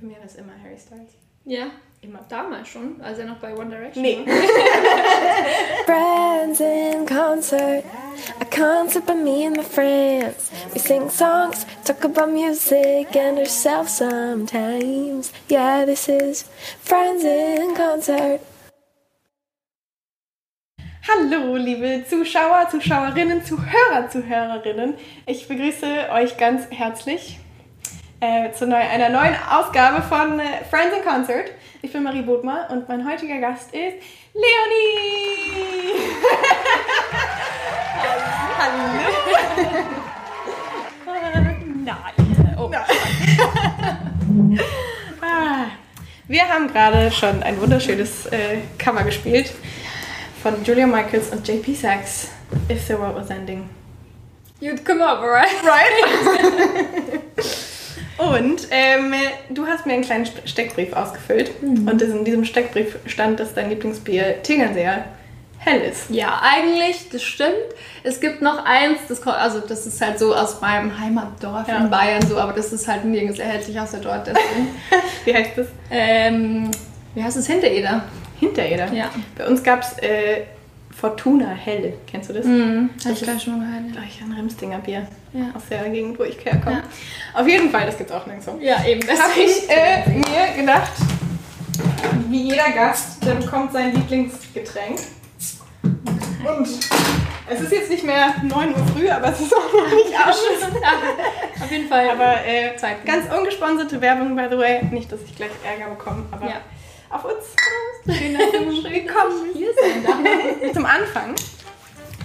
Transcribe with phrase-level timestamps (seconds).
[0.00, 1.10] Bei mir war es immer Harry Styles.
[1.44, 1.66] Ja,
[2.02, 2.20] Immer.
[2.28, 4.18] damals schon, als er noch bei One Direction Nee.
[4.26, 4.34] war.
[5.86, 7.84] Friends in concert,
[8.40, 10.50] a concert by me and my friends.
[10.72, 15.32] We sing songs, talk about music and ourselves sometimes.
[15.50, 16.44] Yeah, this is
[16.82, 18.40] Friends in concert.
[21.08, 24.94] Hallo, liebe Zuschauer, Zuschauerinnen, Zuhörer, Zuhörerinnen.
[25.26, 27.38] Ich begrüße euch ganz herzlich
[28.20, 31.50] äh, zu neu, einer neuen Ausgabe von äh, Friends in Concert.
[31.82, 33.96] Ich bin Marie Bodmer und mein heutiger Gast ist
[34.34, 36.12] Leonie.
[38.58, 39.00] Hallo.
[41.84, 42.56] Nein.
[42.58, 42.70] Oh.
[45.22, 45.66] Ah,
[46.28, 49.52] wir haben gerade schon ein wunderschönes äh, Cover gespielt
[50.42, 52.28] von Julia Michaels und JP Sachs.
[52.68, 53.68] If the world was ending.
[54.60, 55.48] You'd come over, right?
[55.64, 57.22] Right?
[58.20, 59.14] Und ähm,
[59.48, 61.50] du hast mir einen kleinen Ste- Steckbrief ausgefüllt.
[61.62, 65.04] Und in diesem Steckbrief stand, dass dein Lieblingsbier Tegernseer
[65.58, 66.10] hell ist.
[66.10, 67.50] Ja, eigentlich, das stimmt.
[68.02, 71.78] Es gibt noch eins, das, ko- also das ist halt so aus meinem Heimatdorf Ja.
[71.78, 74.28] in Bayern so, aber das ist halt nirgends erhältlich außer dort.
[75.24, 75.66] Wie heißt das?
[75.90, 76.70] ähm,
[77.14, 77.46] wie heißt es?
[77.46, 78.04] Hintereder.
[78.38, 78.90] Hintereder.
[78.92, 79.10] Ja.
[79.36, 80.44] Bei uns gab es äh,
[80.94, 81.94] Fortuna hell.
[82.06, 82.44] Kennst du das?
[82.46, 82.90] Mhm.
[83.04, 83.92] Hab ich gleich schon gehört.
[83.92, 85.06] Gleich ein Remstinger Bier.
[85.32, 85.46] Ja.
[85.54, 86.82] Aus der Gegend, wo ich herkomme.
[87.34, 88.58] Auf jeden Fall, das gibt's auch nirgendwo.
[88.60, 89.00] Ja, eben.
[89.06, 90.92] Das habe ich äh, mir gedacht,
[92.28, 94.98] wie jeder Gast, der bekommt sein Lieblingsgetränk.
[95.82, 96.68] Und
[97.48, 100.38] es ist jetzt nicht mehr 9 Uhr früh, aber es ist auch noch nicht abends.
[101.62, 102.10] Auf jeden Fall.
[102.10, 102.72] Aber äh,
[103.04, 104.84] ganz ungesponserte Werbung, by the way.
[104.90, 106.56] Nicht, dass ich gleich Ärger bekomme, aber Ja.
[107.10, 108.16] Auf uns.
[108.18, 108.58] Schön, dass du
[108.90, 109.50] Willkommen.
[109.54, 110.72] hier sein.
[110.74, 111.34] Zum Anfang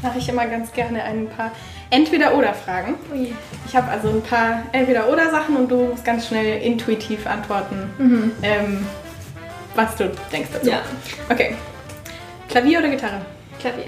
[0.02, 1.52] mache ich immer ganz gerne ein paar
[1.89, 2.95] Entweder-Oder-Fragen.
[3.11, 3.33] Ui.
[3.67, 8.86] Ich habe also ein paar Entweder-Oder-Sachen und du musst ganz schnell intuitiv antworten, ähm,
[9.75, 10.69] was du denkst dazu.
[10.69, 10.81] Ja.
[11.30, 11.56] Okay.
[12.50, 13.22] Klavier oder Gitarre?
[13.59, 13.86] Klavier.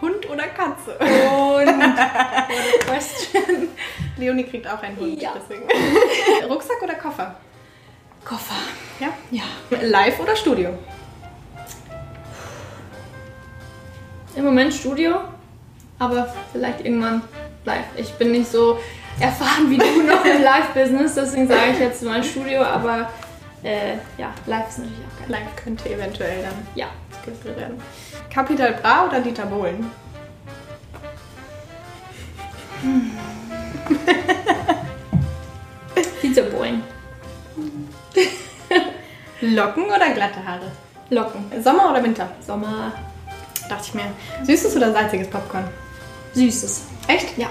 [0.00, 0.96] Hund oder Katze?
[0.98, 2.46] Und what a
[2.86, 3.68] question.
[4.16, 5.32] Leonie kriegt auch einen Hund, Ja.
[5.34, 5.68] deswegen.
[6.48, 7.34] Rucksack oder Koffer?
[8.24, 8.54] Koffer.
[9.00, 9.08] Ja.
[9.30, 9.42] Ja.
[9.82, 10.70] Live oder Studio?
[14.36, 15.20] Im Moment Studio,
[15.98, 17.22] aber vielleicht irgendwann
[17.64, 17.84] live.
[17.96, 18.78] Ich bin nicht so
[19.18, 23.10] erfahren wie du noch im Live-Business, deswegen sage ich jetzt mal Studio, aber
[23.62, 25.40] äh, ja, live ist natürlich auch geil.
[25.42, 26.86] Live könnte eventuell dann Ja.
[27.20, 27.82] skillful werden.
[28.32, 29.90] Capital Bra oder Dieter Bohlen?
[33.88, 34.34] Pizza
[39.40, 40.70] Locken oder glatte Haare?
[41.08, 41.44] Locken.
[41.62, 42.28] Sommer oder Winter?
[42.46, 42.92] Sommer.
[43.68, 44.04] Dachte ich mir.
[44.44, 45.64] Süßes oder salziges Popcorn?
[46.34, 46.86] Süßes.
[47.08, 47.38] Echt?
[47.38, 47.48] Ja.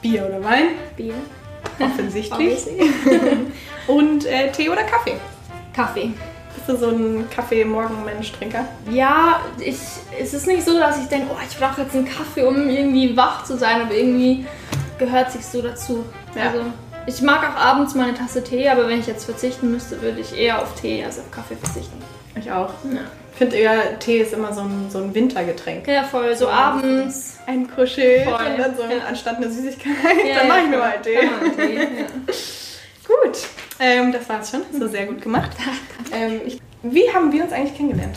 [0.00, 0.70] Bier oder Wein?
[0.96, 1.14] Bier.
[1.78, 2.66] Offensichtlich.
[3.86, 5.14] Und äh, Tee oder Kaffee?
[5.72, 6.12] Kaffee.
[6.54, 8.66] Bist du so ein Kaffee-Morgen-Mensch-Trinker?
[8.90, 9.78] Ja, ich,
[10.20, 13.16] es ist nicht so, dass ich denke, oh, ich brauche jetzt einen Kaffee, um irgendwie
[13.16, 14.44] wach zu sein, aber irgendwie
[14.98, 16.04] gehört sich so dazu.
[16.34, 16.50] Ja.
[16.50, 16.64] Also,
[17.06, 20.20] ich mag auch abends mal eine Tasse Tee, aber wenn ich jetzt verzichten müsste, würde
[20.20, 21.98] ich eher auf Tee als auf Kaffee verzichten.
[22.38, 22.70] Ich auch.
[22.92, 23.00] Ja,
[23.32, 25.86] Ich finde eher, Tee ist immer so ein, so ein Wintergetränk.
[25.88, 26.34] ja voll.
[26.36, 27.38] So abends.
[27.46, 28.34] Ein Kuschel Voll.
[28.34, 29.04] und dann so Ja.
[29.08, 29.92] anstatt eine Süßigkeit,
[30.26, 31.16] Ja, dann mache ich mir mal Tee.
[31.26, 32.06] Man Tee, ja.
[33.06, 33.38] Gut,
[33.80, 34.62] ähm, das war's schon.
[34.78, 35.50] So sehr gut gemacht.
[36.12, 38.16] ähm, ich, wie haben wir uns eigentlich kennengelernt?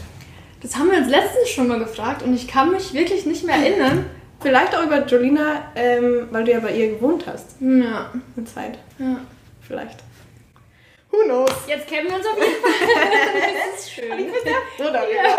[0.62, 3.56] Das haben wir uns letztens schon mal gefragt und ich kann mich wirklich nicht mehr
[3.56, 4.06] erinnern.
[4.46, 7.56] Vielleicht auch über Jolina, ähm, weil du ja bei ihr gewohnt hast.
[7.60, 8.12] Ja.
[8.38, 8.78] Eine Zeit.
[9.00, 9.18] ja.
[9.68, 10.04] Vielleicht.
[11.10, 11.50] Who knows?
[11.68, 12.72] Jetzt kennen wir uns auf jeden Fall.
[13.74, 14.06] das ist schön.
[14.78, 15.38] So darüber.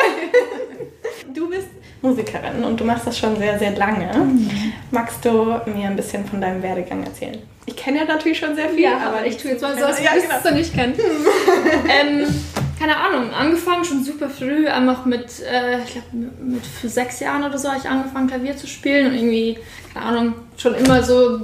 [1.32, 1.68] Du bist
[2.02, 4.10] Musikerin und du machst das schon sehr, sehr lange.
[4.90, 7.38] Magst du mir ein bisschen von deinem Werdegang erzählen?
[7.66, 9.84] Ich kenne ja natürlich schon sehr viel, Ja, aber aber ich tue jetzt mal so,
[9.84, 10.34] als Ja, genau.
[10.42, 10.94] du nicht kennen.
[11.88, 12.26] ähm,
[12.78, 17.44] keine Ahnung, angefangen schon super früh, einfach mit, äh, ich glaube, mit für sechs Jahren
[17.44, 19.58] oder so habe ich angefangen, Klavier zu spielen und irgendwie,
[19.94, 21.40] keine Ahnung, schon immer so,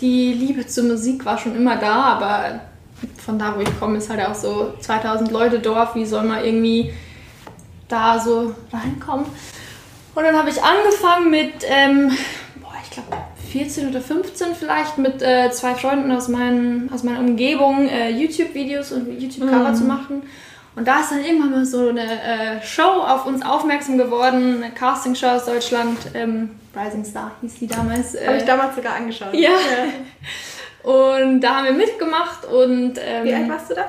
[0.00, 2.60] die Liebe zur Musik war schon immer da, aber
[3.24, 6.44] von da, wo ich komme, ist halt auch so 2000 Leute Dorf, wie soll man
[6.44, 6.92] irgendwie
[7.88, 9.26] da so reinkommen?
[10.14, 12.10] Und dann habe ich angefangen mit, ähm,
[12.56, 13.16] boah, ich glaube
[13.52, 18.92] 14 oder 15 vielleicht, mit äh, zwei Freunden aus, meinen, aus meiner Umgebung äh, YouTube-Videos
[18.92, 20.22] und YouTube-Cover zu machen.
[20.76, 24.72] Und da ist dann irgendwann mal so eine äh, Show auf uns aufmerksam geworden, eine
[24.74, 28.14] Castingshow aus Deutschland, ähm, Rising Star hieß die damals.
[28.14, 29.32] Äh, Habe ich damals sogar angeschaut.
[29.34, 29.50] ja.
[30.82, 33.86] Und da haben wir mitgemacht und ähm, Wie alt warst du da?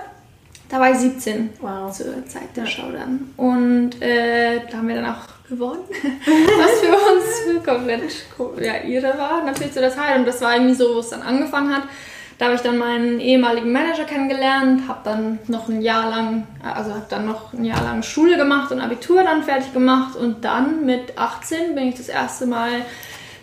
[0.68, 1.92] da war ich 17 Wow.
[1.96, 3.32] zur Zeit der Show dann.
[3.38, 8.02] Und äh, da haben wir dann auch gewonnen, was für uns komplett
[8.66, 10.18] ja, irre war, natürlich zu der Zeit.
[10.18, 11.84] Und das war irgendwie so, wo es dann angefangen hat,
[12.38, 16.92] Da habe ich dann meinen ehemaligen Manager kennengelernt, habe dann noch ein Jahr lang, also
[16.92, 20.86] habe dann noch ein Jahr lang Schule gemacht und Abitur dann fertig gemacht und dann
[20.86, 22.86] mit 18 bin ich das erste Mal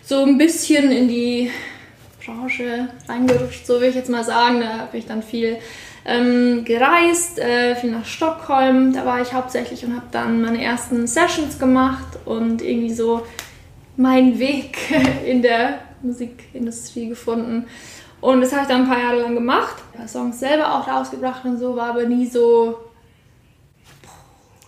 [0.01, 1.51] so ein bisschen in die
[2.25, 4.61] Branche reingerutscht, so will ich jetzt mal sagen.
[4.61, 5.57] Da habe ich dann viel
[6.05, 11.05] ähm, gereist, äh, viel nach Stockholm, da war ich hauptsächlich und habe dann meine ersten
[11.05, 13.25] Sessions gemacht und irgendwie so
[13.97, 14.77] meinen Weg
[15.25, 17.65] in der Musikindustrie gefunden.
[18.25, 19.75] Und das habe ich dann ein paar Jahre lang gemacht.
[20.07, 22.79] Songs selber auch rausgebracht und so, war aber nie so.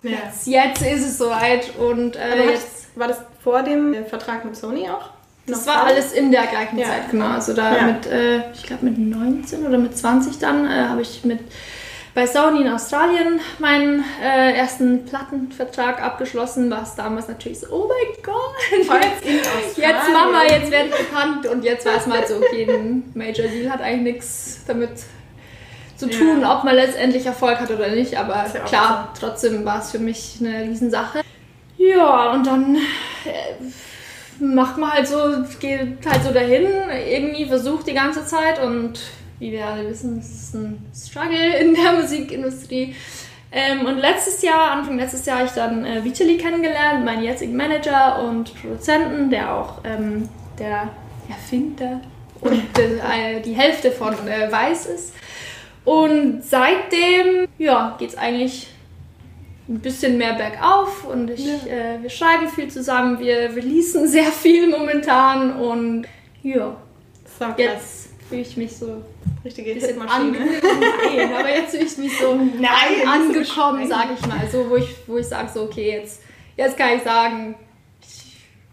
[0.03, 0.11] Ja.
[0.11, 1.75] Jetzt, jetzt ist es soweit.
[1.77, 5.09] Und äh, jetzt, war das vor dem äh, Vertrag mit Sony auch?
[5.49, 6.87] das war alles in der gleichen Ja.
[6.87, 7.27] Zeit, genau.
[7.29, 7.83] Also da Ja.
[7.83, 11.39] mit, äh, ich glaube mit 19 oder mit 20 dann, äh, habe ich mit
[12.17, 18.23] bei Sony in Australien meinen äh, ersten Plattenvertrag abgeschlossen, was damals natürlich so, oh mein
[18.23, 22.67] Gott, jetzt, jetzt Mama, jetzt werde ich bekannt und jetzt weiß man halt so, okay,
[22.67, 24.89] ein Major Deal hat eigentlich nichts damit
[25.95, 26.17] zu Ja.
[26.17, 29.99] tun, ob man letztendlich Erfolg hat oder nicht, aber ja klar, trotzdem war es für
[29.99, 31.21] mich eine Riesensache.
[31.77, 32.77] Ja, und dann
[33.25, 35.19] äh, macht man halt so,
[35.59, 36.65] geht halt so dahin,
[37.11, 39.01] irgendwie versucht die ganze Zeit und
[39.39, 42.95] wie wir alle wissen, es ist ein Struggle in der Musikindustrie.
[43.51, 47.55] Ähm, und letztes Jahr, Anfang letztes Jahr, habe ich dann äh, Vitali kennengelernt, meinen jetzigen
[47.55, 50.27] Manager und Produzenten, der auch ähm,
[50.59, 50.89] der
[51.29, 52.01] Erfinder
[52.41, 55.13] und äh, die Hälfte von äh, Weiß ist.
[55.85, 58.67] Und seitdem, ja, geht es eigentlich
[59.69, 64.69] ein bisschen mehr bergauf und ich, äh, wir schreiben viel zusammen, wir releasen sehr viel
[64.69, 66.05] momentan und
[66.43, 66.75] ja,
[67.39, 67.55] So krass.
[67.57, 69.01] jetzt fühle ich mich so
[69.45, 70.37] Richtige Hitmaschine.
[70.39, 72.49] Nein, aber jetzt fühle ich mich so Nein,
[73.03, 73.45] so angekommen,
[73.85, 73.87] streng.
[73.87, 74.47] sage ich mal.
[74.51, 76.21] So, wo ich, wo ich sage, so, okay, jetzt,
[76.57, 77.55] jetzt kann ich sagen,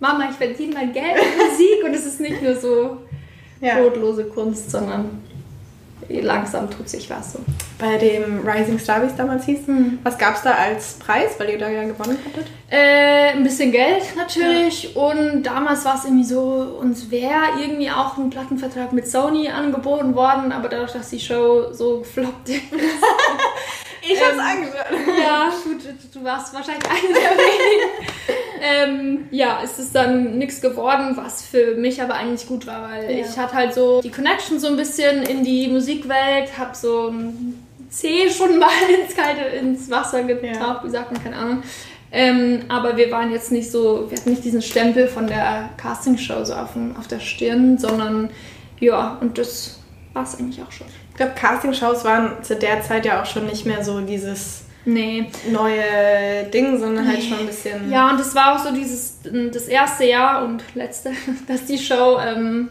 [0.01, 2.99] Mama, ich verdiene mein Geld mit Musik und es ist nicht nur so
[3.61, 3.77] Ja.
[3.81, 5.23] brotlose Kunst, sondern
[6.09, 7.39] langsam tut sich was so.
[7.79, 9.99] Bei dem Rising Star, wie es damals hieß, Hm.
[10.03, 12.47] was gab es da als Preis, weil ihr da ja gewonnen hattet?
[12.71, 18.17] Äh, ein bisschen Geld natürlich und damals war es irgendwie so, uns wäre irgendwie auch
[18.17, 22.63] ein Plattenvertrag mit Sony angeboten worden, aber dadurch, dass die Show so gefloppt ist,
[24.07, 25.17] Ich hab's angeschaut.
[25.19, 25.81] Ja, gut,
[26.13, 27.91] du warst wahrscheinlich eine der wenigen.
[28.67, 33.11] ähm, ja, ist es dann nichts geworden, was für mich aber eigentlich gut war, weil
[33.11, 33.27] Ja.
[33.27, 37.63] ich hatte halt so die Connection so ein bisschen in die Musikwelt, hab so ein
[37.91, 38.71] Zeh schon mal
[39.03, 41.63] ins kalte, ins Wasser getaucht, wie sagt man, keine Ahnung.
[42.11, 46.45] Ähm, aber wir waren jetzt nicht so, wir hatten nicht diesen Stempel von der Castingshow
[46.45, 48.31] so auf, dem, auf der Stirn, sondern
[48.81, 49.81] ja, und das
[50.13, 50.87] war es eigentlich auch schon.
[51.11, 55.31] Ich glaube, Castingshows waren zu der Zeit ja auch schon nicht mehr so dieses Nee,
[55.51, 57.91] neue Ding, sondern halt schon ein bisschen.
[57.91, 59.19] Ja, und das war auch so dieses,
[59.53, 61.13] das erste Jahr und letzte,
[61.49, 62.69] dass die Show, ähm,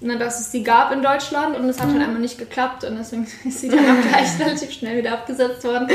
[0.00, 2.96] na, dass es die gab in Deutschland und es hat halt einfach nicht geklappt und
[2.96, 5.88] deswegen ist sie dann auch gleich relativ schnell wieder abgesetzt worden.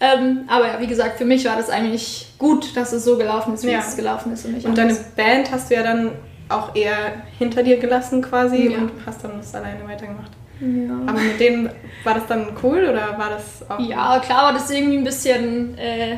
[0.00, 3.54] Ähm, aber ja, wie gesagt, für mich war das eigentlich gut, dass es so gelaufen
[3.54, 3.80] ist, wie Ja.
[3.80, 4.44] es gelaufen ist.
[4.44, 4.94] Und, nicht Und deine.
[5.16, 6.12] Band hast du ja dann
[6.48, 8.78] auch eher hinter dir gelassen quasi Ja.
[8.78, 10.30] und hast dann das alleine weitergemacht.
[10.60, 10.92] Ja.
[11.06, 11.70] Aber mit denen
[12.04, 13.78] war das dann cool oder war das auch.
[13.80, 16.16] Ja, klar war das irgendwie ein bisschen äh,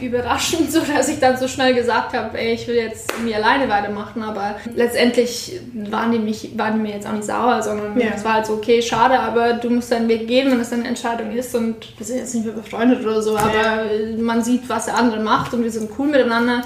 [0.00, 3.68] überraschend, so dass ich dann so schnell gesagt habe, ey, ich will jetzt irgendwie alleine
[3.68, 4.22] weitermachen.
[4.22, 8.08] Aber letztendlich waren die, mich, waren die mir jetzt auch nicht sauer, sondern Ja.
[8.16, 10.86] es war halt so, okay, schade, aber du musst deinen Weg gehen, wenn es deine
[10.88, 11.54] Entscheidung ist.
[11.54, 14.96] Und wir sind jetzt nicht mehr befreundet oder so, aber äh, man sieht, was der
[14.96, 16.62] andere macht und wir sind cool miteinander.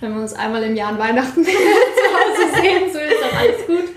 [0.00, 3.66] Wenn wir uns einmal im Jahr an Weihnachten zu Hause sehen, so ist auch alles
[3.66, 3.94] gut.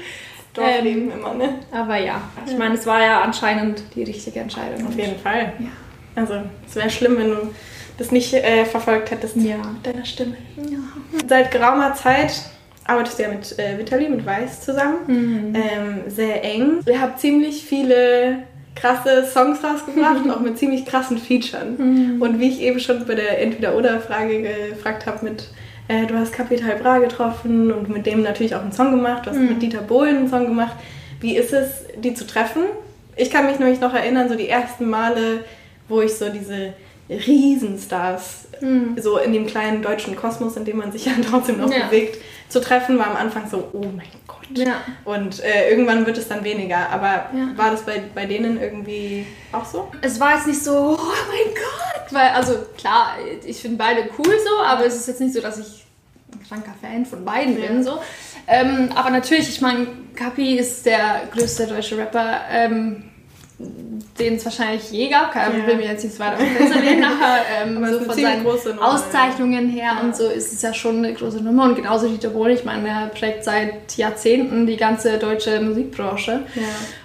[0.53, 1.55] Dorfleben immer, ne?
[1.71, 4.87] Aber ja, ich meine, es war ja anscheinend die richtige Entscheidung.
[4.87, 5.53] Auf jeden Fall.
[5.59, 5.69] Ja.
[6.15, 6.35] Also,
[6.67, 7.53] es wäre schlimm, wenn du
[7.97, 9.35] das nicht äh, verfolgt hättest.
[9.37, 9.57] Ja.
[9.57, 10.35] Mit deiner Stimme.
[10.57, 10.77] Ja.
[11.27, 12.43] Seit geraumer Zeit
[12.85, 14.97] arbeitest du ja mit äh, Vitali, mit Weiß zusammen.
[15.07, 15.55] Mhm.
[15.55, 16.81] Ähm, sehr eng.
[16.85, 18.43] Ihr habt ziemlich viele
[18.75, 21.77] krasse Songs rausgebracht, auch mit ziemlich krassen Featuren.
[21.77, 22.21] Mhm.
[22.21, 25.47] Und wie ich eben schon bei der Entweder-Oder-Frage gefragt habe, mit
[25.87, 29.31] äh, du hast Capital Bra getroffen und mit dem natürlich auch einen Song gemacht, du
[29.31, 29.47] hast Mhm.
[29.49, 30.75] mit Dieter Bohlen einen Song gemacht.
[31.19, 32.63] Wie ist es, die zu treffen?
[33.15, 35.43] Ich kann mich nämlich noch erinnern, so die ersten Male,
[35.87, 36.73] wo ich so diese
[37.09, 38.95] Riesenstars Mhm.
[39.01, 41.87] so in dem kleinen deutschen Kosmos, in dem man sich ja trotzdem noch Ja.
[41.87, 42.17] bewegt,
[42.49, 44.37] zu treffen, war am Anfang so, oh mein Gott.
[44.55, 44.75] Ja.
[45.05, 46.89] Und äh, irgendwann wird es dann weniger.
[46.91, 47.49] Aber Ja.
[47.57, 49.89] war das bei, bei denen irgendwie auch so?
[50.01, 54.25] Es war jetzt nicht so, oh mein Gott, weil, also klar, ich finde beide cool
[54.43, 55.83] so, aber es ist jetzt nicht so, dass ich
[56.31, 57.67] ein kranker Fan von beiden Ja.
[57.67, 57.99] bin so.
[58.47, 63.03] Ähm, aber natürlich, ich meine, Kapi ist der größte deutsche Rapper, ähm,
[64.19, 65.31] den es wahrscheinlich je gab.
[65.31, 65.67] Keine Ja.
[65.67, 66.37] will mir jetzt nicht weiter
[66.81, 70.01] lehnen, aber, ähm, so von seinen Nummer, Auszeichnungen her Ja.
[70.01, 71.65] und so ist es ja schon eine große Nummer.
[71.65, 76.43] Und genauso Dieter Bohlen, ich meine, er prägt seit Jahrzehnten die ganze deutsche Musikbranche.
[76.55, 76.61] Ja.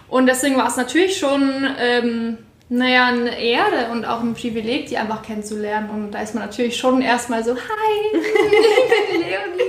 [0.09, 2.39] Und deswegen war es natürlich schon, ähm,
[2.71, 5.89] naja, eine Ehre und auch ein Privileg, die einfach kennenzulernen.
[5.91, 9.69] Und da ist man natürlich schon erstmal so, hi, ich bin Leonie.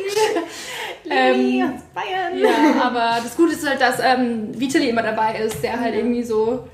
[1.05, 2.37] Leonie Ähm, aus Bayern.
[2.37, 6.23] Ja, aber das Gute ist halt, dass ähm, Vitali immer dabei ist, der halt irgendwie
[6.23, 6.67] so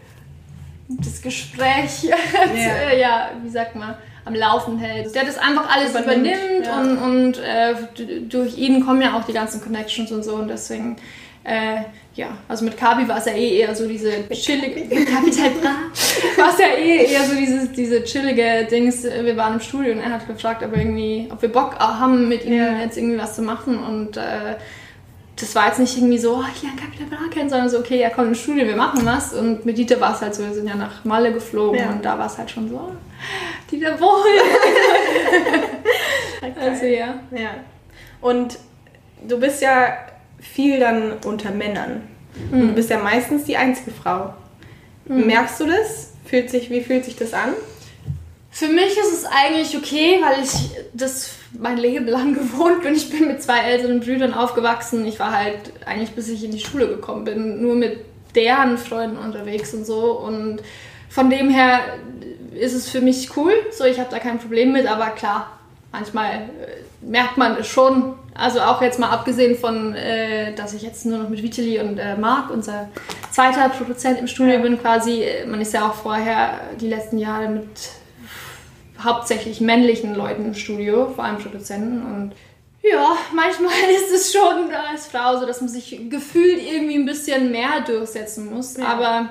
[0.88, 2.16] das Gespräch, ja.
[2.56, 2.94] Ja.
[2.94, 5.14] ja, wie sagt man, am Laufen hält.
[5.14, 6.80] Der das einfach alles Übernimmt, übernimmt, ja.
[6.80, 7.76] und, und äh,
[8.28, 10.98] durch ihn kommen ja auch die ganzen Connections und so und deswegen,
[11.46, 11.78] äh,
[12.16, 15.76] ja, also mit Kabi war es ja eh eher so diese chillige, Kapital Bra,
[16.38, 20.00] war es ja eh eher so dieses, diese chillige Dings, wir waren im Studio und
[20.00, 22.80] er hat gefragt, ob, wir irgendwie, ob wir Bock haben, mit ihm Ja.
[22.80, 24.56] jetzt irgendwie was zu machen und äh,
[25.38, 28.00] das war jetzt nicht irgendwie so, oh, ich lerne Capital Bra kennen, sondern so, okay,
[28.00, 29.34] er kommt ins Studio, wir machen was.
[29.34, 31.90] Und mit Dieter war es halt so, wir sind ja nach Malle geflogen Ja.
[31.90, 32.92] und da war es halt schon so, oh,
[33.70, 34.42] Dieter Bohlen.
[36.58, 37.16] also ja.
[37.32, 37.50] Ja.
[38.22, 38.58] Und
[39.28, 39.98] du bist ja
[40.54, 42.02] viel dann unter Männern.
[42.52, 44.34] Und du bist ja meistens die einzige Frau.
[45.06, 46.14] Merkst du das?
[46.26, 47.54] Fühlt sich, wie fühlt sich das an?
[48.50, 52.96] Für mich ist es eigentlich okay, weil ich das mein Leben lang gewohnt bin.
[52.96, 55.06] Ich bin mit zwei älteren Brüdern aufgewachsen.
[55.06, 58.00] Ich war halt eigentlich, bis ich in die Schule gekommen bin, nur mit
[58.34, 60.20] deren Freunden unterwegs und so.
[60.20, 60.62] Und
[61.10, 61.82] von dem her
[62.54, 63.54] ist es für mich cool.
[63.72, 65.60] So, ich habe da kein Problem mit, aber klar,
[65.98, 66.46] manchmal äh,
[67.02, 68.14] merkt man es schon.
[68.34, 71.98] Also auch jetzt mal abgesehen von, äh, dass ich jetzt nur noch mit Vitali und
[71.98, 72.90] äh, Marc, unser
[73.32, 74.62] zweiter Produzent im Studio Ja.
[74.62, 75.26] bin quasi.
[75.48, 77.68] Man ist ja auch vorher die letzten Jahre mit
[79.04, 82.02] hauptsächlich männlichen Leuten im Studio, vor allem Produzenten.
[82.02, 82.34] Und
[82.82, 87.52] ja, manchmal ist es schon als Frau so, dass man sich gefühlt irgendwie ein bisschen
[87.52, 88.78] mehr durchsetzen muss.
[88.78, 88.88] Ja.
[88.88, 89.30] Aber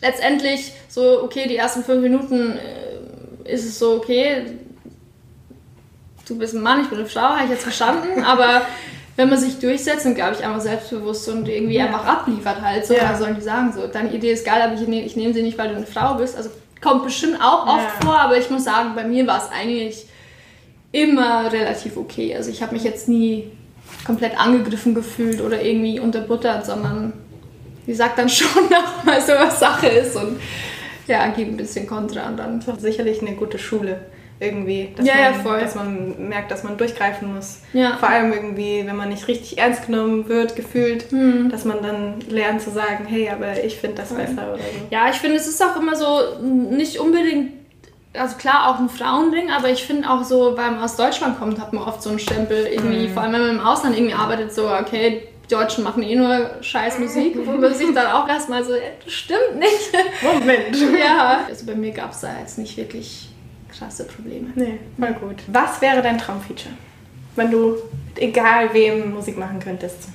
[0.00, 4.44] letztendlich so, okay, die ersten fünf Minuten äh, ist es so, okay,
[6.28, 8.62] du bist ein Mann, ich bin eine Frau, habe ich jetzt verstanden, aber
[9.16, 11.86] wenn man sich durchsetzt und, glaube ich, einfach selbstbewusst und irgendwie Ja.
[11.86, 13.10] einfach abliefert halt, so, Ja.
[13.10, 15.42] was sollen die sagen, so, deine Idee ist geil, aber ich, nehm- ich nehme sie
[15.42, 18.06] nicht, weil du eine Frau bist, also kommt bestimmt auch oft Ja.
[18.06, 20.06] vor, aber ich muss sagen, bei mir war es eigentlich
[20.92, 23.50] immer relativ okay, also ich habe mich jetzt nie
[24.06, 27.12] komplett angegriffen gefühlt oder irgendwie unterbuttert, sondern
[27.86, 30.38] die sagt dann schon noch mal so, was Sache ist und
[31.06, 33.98] ja, gibt ein bisschen Kontra und dann sicherlich eine gute Schule.
[34.40, 34.90] Irgendwie.
[34.96, 35.60] Dass Ja, man, ja, voll.
[35.60, 37.60] Dass man merkt, dass man durchgreifen muss.
[37.72, 37.96] Ja.
[37.98, 41.50] Vor allem irgendwie, wenn man nicht richtig ernst genommen wird, gefühlt, Hm.
[41.50, 44.62] dass man dann lernt zu sagen, hey, aber ich finde das besser oder so.
[44.90, 47.52] Ja, ich finde, es ist auch immer so nicht unbedingt,
[48.14, 51.60] also klar auch ein Frauending, aber ich finde auch so, weil man aus Deutschland kommt,
[51.60, 54.52] hat man oft so einen Stempel irgendwie, vor allem wenn man im Ausland irgendwie arbeitet,
[54.54, 58.62] so, okay, die Deutschen machen eh nur scheiß Musik, wo man sich dann auch erstmal
[58.64, 58.72] so,
[59.04, 59.92] das stimmt nicht.
[60.22, 60.76] Moment.
[60.98, 61.40] ja.
[61.48, 63.28] Also bei mir gab es da jetzt nicht wirklich
[63.78, 64.48] krasse Probleme.
[64.54, 65.36] Nee, voll gut.
[65.48, 66.74] Was wäre dein Traumfeature?
[67.36, 67.76] Wenn du
[68.08, 70.08] mit egal wem Musik machen könntest.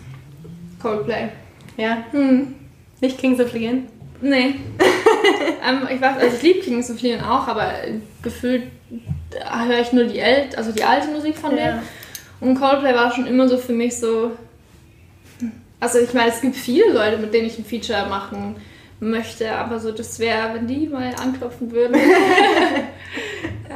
[0.81, 1.29] Coldplay.
[1.77, 2.03] Ja?
[2.11, 2.55] Hm.
[2.99, 3.87] Nicht Kings of Leon?
[4.21, 4.55] Nee.
[5.67, 7.71] ähm, ich weiß, also ich liebe Kings of Leon auch, aber
[8.21, 8.63] gefühlt
[9.31, 11.81] äh, höre ich nur die, El also die alte Musik von denen.
[12.39, 14.31] Und Coldplay war schon immer so für mich so.
[15.79, 18.55] Also ich meine, es gibt viele Leute, mit denen ich ein Feature machen
[18.99, 21.95] möchte, aber so das wäre, wenn die mal anklopfen würden.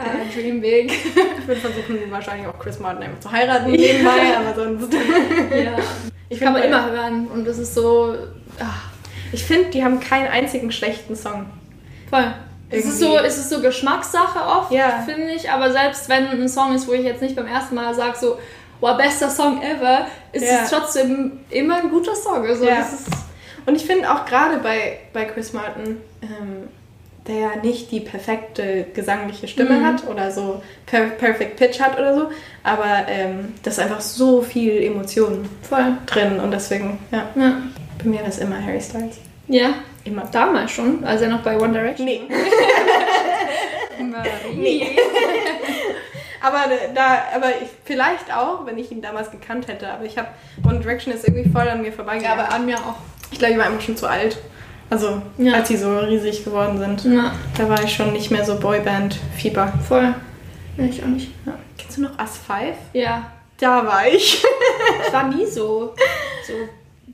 [0.08, 0.92] ja, Dream Big.
[0.92, 4.94] Ich würde versuchen, wahrscheinlich auch Chris Martin einfach zu heiraten nebenbei, aber sonst.
[4.94, 5.76] ja.
[6.30, 8.16] Ich kann man find, immer hören und das ist so.
[8.60, 8.90] ach,
[9.32, 11.46] Ich finde, die haben keinen einzigen schlechten Song.
[12.10, 12.34] Voll.
[12.70, 15.02] Es ist, so, es ist so Geschmackssache oft, Ja.
[15.06, 15.50] finde ich.
[15.50, 18.38] Aber selbst wenn ein Song ist, wo ich jetzt nicht beim ersten Mal sage, so,
[18.82, 20.64] wow, bester Song ever, ist Ja.
[20.66, 22.46] es trotzdem immer ein guter Song.
[22.46, 22.80] Also Ja.
[22.82, 23.08] ist,
[23.66, 26.68] Und ich finde auch gerade bei, bei Chris Martin, ähm,
[27.28, 29.86] der ja nicht die perfekte gesangliche Stimme Mhm.
[29.86, 32.28] hat oder so per perfect Pitch hat oder so,
[32.64, 35.98] aber ähm, da ist einfach so viel Emotionen voll.
[36.06, 37.62] drin und deswegen, ja, Ja.
[38.02, 39.18] bei mir war es immer Harry Styles.
[39.48, 39.70] ja,
[40.06, 40.24] Immer.
[40.32, 42.22] damals schon, als er noch bei One Direction Nee.
[44.14, 44.24] war.
[44.56, 44.88] Nee.
[46.42, 46.60] Aber
[46.94, 49.90] da, aber ich, vielleicht auch, wenn ich ihn damals gekannt hätte.
[49.92, 50.28] Aber ich habe
[50.66, 52.40] One Direction ist irgendwie voll an mir Ja, vorbeigegangen.
[52.40, 52.96] aber an mir auch.
[53.32, 54.38] ich glaube, ich war einfach schon zu alt.
[54.90, 55.54] Also Ja.
[55.54, 59.74] als sie so riesig geworden sind, Ja, da war ich schon nicht mehr so Boyband-Fieber.
[59.88, 60.14] voll.
[60.78, 61.32] Ja, ich auch nicht.
[61.46, 61.54] Ja.
[61.78, 62.76] Kennst du noch Us 5?
[62.94, 64.44] Ja, Da war ich.
[65.08, 65.94] ich war nie so,
[66.46, 66.54] so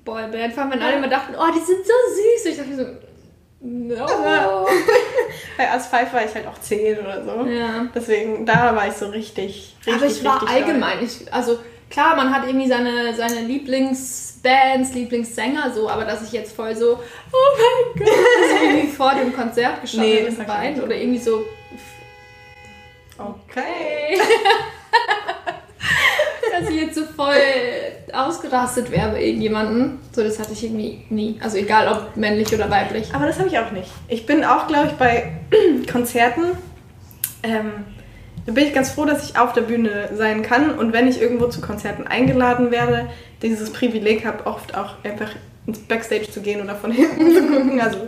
[0.05, 0.53] Boyband.
[0.53, 2.45] Vor allem, wenn alle immer dachten, oh, die sind so süß.
[2.45, 4.67] Und ich dachte mir so, no.
[5.57, 7.45] Bei Us 5 war ich halt auch 10 oder so.
[7.49, 7.85] Ja.
[7.95, 11.57] Deswegen, da war ich so richtig, richtig, Aber ich war richtig allgemein, ich, also
[11.93, 16.99] klar, man hat irgendwie seine, seine Lieblingsbands, Lieblingssänger so, aber dass ich jetzt voll so,
[17.31, 20.83] oh mein Gott, also irgendwie vor dem Konzert gestanden Nee, das nicht.
[20.83, 21.45] oder irgendwie so.
[23.17, 24.19] Okay.
[26.51, 27.35] dass ich jetzt so voll
[28.11, 29.99] ausgerastet wäre bei irgendjemandem.
[30.11, 31.39] So, das hatte ich irgendwie nie.
[31.41, 33.13] Also egal ob männlich oder weiblich.
[33.13, 33.89] Aber das habe ich auch nicht.
[34.07, 35.31] Ich bin auch, glaube ich, bei
[35.91, 36.57] Konzerten.
[37.43, 37.85] Ähm,
[38.45, 40.77] da bin ich ganz froh, dass ich auf der Bühne sein kann.
[40.77, 43.09] Und wenn ich irgendwo zu Konzerten eingeladen werde,
[43.41, 45.31] dieses Privileg habe, oft auch einfach
[45.65, 47.79] ins Backstage zu gehen oder von hinten zu gucken.
[47.81, 47.99] Also,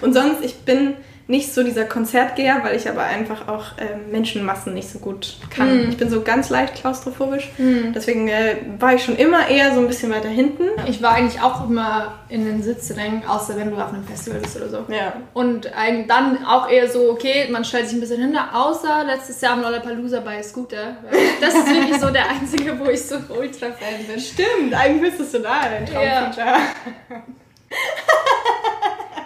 [0.00, 0.94] und sonst, ich bin
[1.26, 5.86] nicht so dieser Konzertgeher, weil ich aber einfach auch ähm, Menschenmassen nicht so gut kann.
[5.86, 5.88] Mm.
[5.88, 7.50] Ich bin so ganz leicht klaustrophobisch.
[7.94, 10.64] Deswegen äh, war ich schon immer eher so ein bisschen weiter hinten.
[10.86, 14.56] Ich war eigentlich auch immer in den Sitzrängen, außer wenn du auf einem Festival bist
[14.56, 14.84] oder so.
[14.88, 15.14] Ja.
[15.32, 19.40] Und eigentlich dann auch eher so, okay, man stellt sich ein bisschen hinter, außer letztes
[19.40, 20.96] Jahr am Lollapalooza bei Scooter.
[21.40, 24.18] Das ist wirklich so der einzige, wo ich so ultra Fan bin.
[24.18, 26.32] Stimmt, eigentlich müsstest du da ein Ja.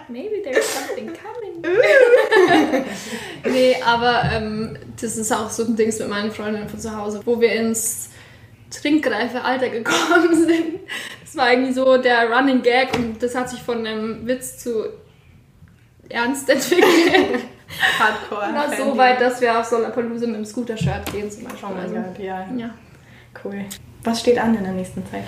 [0.09, 1.61] Maybe there's something coming.
[3.45, 7.21] nee, aber ähm, das ist auch so ein Ding mit meinen Freundinnen von zu Hause,
[7.25, 8.09] wo wir ins
[8.71, 10.79] trinkreife Alter gekommen sind.
[11.23, 14.85] Das war irgendwie so der Running Gag und das hat sich von einem Witz zu
[16.09, 17.43] ernst entwickelt.
[17.99, 18.53] Hardcore.
[18.53, 21.69] War so weit, dass wir auf Solapalooza mit dem Scooter-Shirt gehen zum Beispiel.
[21.69, 22.47] Oh mein Also, Gott, ja.
[22.57, 22.73] ja.
[23.43, 23.65] Cool.
[24.03, 25.25] Was steht an in der nächsten Zeit?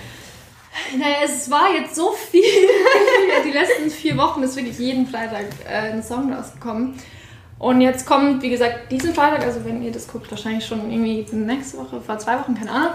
[0.97, 2.41] Naja, es war jetzt so viel.
[3.45, 6.95] Die letzten vier Wochen ist wirklich jeden Freitag äh, ein Song rausgekommen.
[7.59, 11.25] Und jetzt kommt, wie gesagt, diesen Freitag, also wenn ihr das guckt, wahrscheinlich schon irgendwie
[11.35, 12.89] nächste Woche, vor zwei Wochen, keine Ahnung,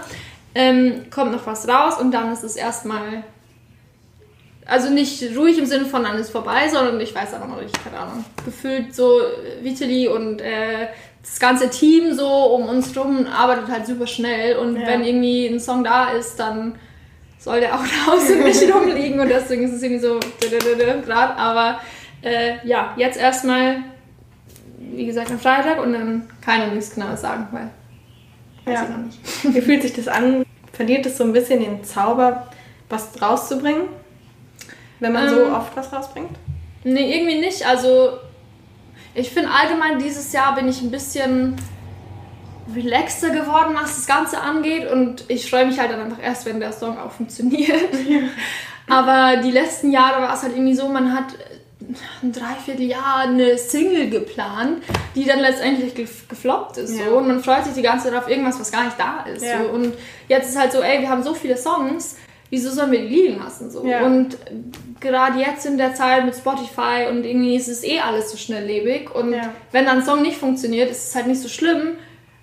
[0.55, 3.23] ähm, kommt noch was raus und dann ist es erstmal,
[4.65, 7.81] also nicht ruhig im Sinne von dann ist vorbei, sondern ich weiß aber noch nicht,
[7.81, 10.87] keine Ahnung, gefühlt so äh, Vitali und äh,
[11.21, 14.87] das ganze Team so um uns rum arbeitet halt super schnell und Ja.
[14.87, 16.75] wenn irgendwie ein Song da ist, dann
[17.39, 17.83] soll der auch
[18.29, 20.19] und nicht rumliegen und deswegen ist es irgendwie so
[21.05, 21.35] gerade.
[21.35, 21.79] Aber
[22.21, 23.77] äh, ja, jetzt erstmal,
[24.79, 27.69] wie gesagt, am Freitag und dann kann ich nichts Genaues sagen, weil
[28.65, 28.83] weiß Ja.
[28.83, 29.19] ich noch nicht.
[29.55, 30.45] Wie fühlt sich das an?
[30.73, 32.47] Verliert es so ein bisschen den Zauber,
[32.89, 33.83] was rauszubringen?
[34.99, 35.53] Wenn man so Ähm.
[35.53, 36.31] oft was rausbringt?
[36.83, 37.65] Nee, irgendwie nicht.
[37.67, 38.17] Also
[39.15, 41.55] ich finde allgemein dieses Jahr bin ich ein bisschen
[42.75, 46.59] relaxter geworden, was das Ganze angeht und ich freue mich halt dann einfach erst, wenn
[46.59, 47.89] der Song auch funktioniert.
[48.89, 51.25] Aber die letzten Jahre war es halt irgendwie so, man hat
[52.21, 54.81] ein Dreivierteljahr eine Single geplant,
[55.15, 56.97] die dann letztendlich gef- gefloppt ist.
[56.97, 57.09] Ja.
[57.09, 57.17] So.
[57.17, 59.43] Und man freut sich die ganze Zeit auf irgendwas, was gar nicht da ist.
[59.43, 59.61] Ja.
[59.63, 59.69] So.
[59.69, 59.93] Und
[60.27, 62.17] jetzt ist halt so, ey, wir haben so viele Songs,
[62.49, 63.69] wieso sollen wir die liegen lassen?
[63.69, 63.85] So?
[63.85, 64.05] Ja.
[64.05, 64.37] Und
[64.99, 69.13] gerade jetzt in der Zeit mit Spotify und irgendwie ist es eh alles so schnelllebig.
[69.13, 69.53] Und Ja.
[69.71, 71.93] wenn dann ein Song nicht funktioniert, ist es halt nicht so schlimm,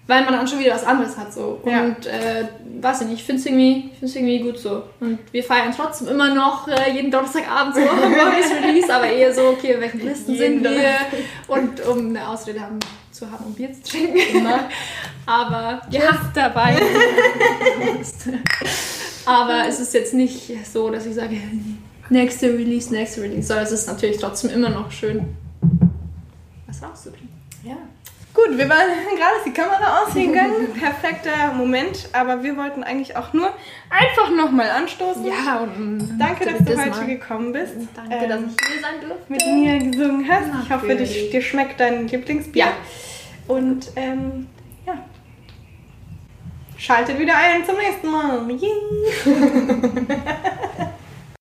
[0.06, 1.32] weil man dann schon wieder was anderes hat.
[1.32, 1.60] So.
[1.64, 1.82] Ja.
[1.82, 2.46] Und äh,
[2.80, 4.82] weiß ich nicht, ich finde es irgendwie, find's irgendwie gut so.
[5.00, 9.48] Und wir feiern trotzdem immer noch äh, jeden Donnerstagabend so neues Release, aber eher so,
[9.48, 10.96] okay, welchen Listen sind wir?
[11.48, 12.78] Und um eine Ausrede haben,
[13.14, 14.18] zu haben, um Bier zu trinken.
[14.36, 14.68] Immer.
[15.26, 16.76] Aber ja, dabei.
[19.26, 21.40] Aber es ist jetzt nicht so, dass ich sage,
[22.10, 25.36] nächste Release, nächste Release, sondern es ist natürlich trotzdem immer noch schön,
[26.66, 27.23] was rauszubringen.
[28.34, 30.72] Gut, wir waren gerade ist die Kamera ausgegangen.
[30.80, 32.08] Perfekter Moment.
[32.12, 33.50] Aber wir wollten eigentlich auch nur
[33.88, 35.24] einfach nochmal anstoßen.
[35.24, 37.74] Ja, und Danke, dass du heute gekommen bist.
[37.94, 39.32] Danke, Ähm, dass ich hier sein durfte.
[39.32, 40.46] mit mir gesungen hast.
[40.64, 42.64] Ich hoffe, dich, dir schmeckt dein Lieblingsbier.
[42.64, 42.72] Ja.
[43.46, 44.48] Und ähm,
[44.84, 44.94] ja.
[46.76, 48.50] Schaltet wieder ein zum nächsten Mal.
[48.50, 48.68] Yay.